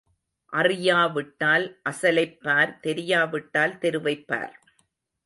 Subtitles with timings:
[0.53, 4.55] அறியா விட்டால் அசலைப் பார் தெரியா விட்டால் தெருவைப்பார்.